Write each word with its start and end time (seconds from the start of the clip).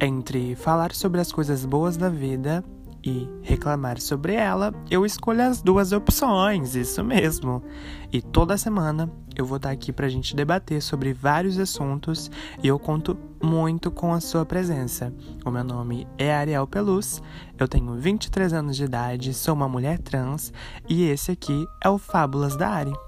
Entre 0.00 0.54
falar 0.54 0.94
sobre 0.94 1.20
as 1.20 1.32
coisas 1.32 1.64
boas 1.64 1.96
da 1.96 2.08
vida 2.08 2.64
e 3.04 3.28
reclamar 3.42 4.00
sobre 4.00 4.34
ela, 4.34 4.72
eu 4.88 5.04
escolho 5.04 5.42
as 5.42 5.60
duas 5.60 5.90
opções, 5.90 6.76
isso 6.76 7.02
mesmo. 7.02 7.62
E 8.12 8.22
toda 8.22 8.56
semana 8.56 9.10
eu 9.34 9.44
vou 9.44 9.56
estar 9.56 9.70
aqui 9.70 9.92
pra 9.92 10.08
gente 10.08 10.36
debater 10.36 10.80
sobre 10.80 11.12
vários 11.12 11.58
assuntos 11.58 12.30
e 12.62 12.68
eu 12.68 12.78
conto 12.78 13.18
muito 13.42 13.90
com 13.90 14.12
a 14.12 14.20
sua 14.20 14.44
presença. 14.44 15.12
O 15.44 15.50
meu 15.50 15.64
nome 15.64 16.06
é 16.16 16.32
Ariel 16.32 16.66
Peluz, 16.66 17.20
eu 17.58 17.66
tenho 17.66 17.94
23 17.94 18.52
anos 18.52 18.76
de 18.76 18.84
idade, 18.84 19.34
sou 19.34 19.54
uma 19.54 19.68
mulher 19.68 19.98
trans 19.98 20.52
e 20.88 21.04
esse 21.04 21.32
aqui 21.32 21.66
é 21.82 21.88
o 21.88 21.98
Fábulas 21.98 22.56
da 22.56 22.68
Ari. 22.68 23.07